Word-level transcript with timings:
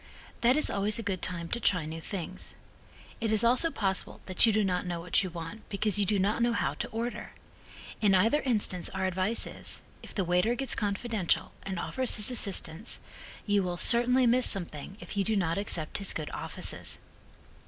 That 0.41 0.55
is 0.55 0.67
always 0.71 0.97
a 0.97 1.03
good 1.03 1.21
time 1.21 1.47
to 1.49 1.59
try 1.59 1.85
new 1.85 2.01
things. 2.01 2.55
It 3.19 3.31
is 3.31 3.43
also 3.43 3.69
possible 3.69 4.19
that 4.25 4.47
you 4.47 4.51
do 4.51 4.63
not 4.63 4.87
know 4.87 4.99
what 4.99 5.21
you 5.21 5.29
want 5.29 5.61
because 5.69 5.99
you 5.99 6.07
do 6.07 6.17
not 6.17 6.41
know 6.41 6.53
how 6.53 6.73
to 6.73 6.87
order. 6.87 7.33
In 8.01 8.15
either 8.15 8.41
instance 8.41 8.89
our 8.95 9.05
advice 9.05 9.45
is, 9.45 9.81
if 10.01 10.15
the 10.15 10.25
waiter 10.25 10.55
gets 10.55 10.73
confidential 10.73 11.51
and 11.61 11.77
offers 11.77 12.15
his 12.15 12.31
assistance 12.31 12.99
you 13.45 13.61
will 13.61 13.77
certainly 13.77 14.25
miss 14.25 14.47
something 14.49 14.97
if 14.99 15.15
you 15.15 15.23
do 15.23 15.35
not 15.35 15.59
accept 15.59 15.99
his 15.99 16.15
good 16.15 16.31
offices. 16.31 16.97